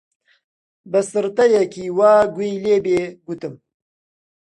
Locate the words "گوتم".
3.27-3.53